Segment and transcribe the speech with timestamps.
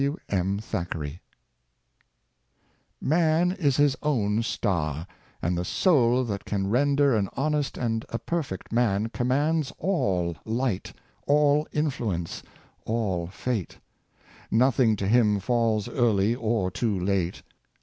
[0.01, 0.17] —W.
[0.29, 0.57] M.
[0.57, 1.21] Thackeray"
[3.01, 5.05] Man is his own star,
[5.43, 10.91] and the soul that can Render an honest and a perfect man Commands all light,
[11.27, 12.41] all influence,
[12.83, 13.77] all fate;
[14.49, 17.43] Nothing to him falls early or too late.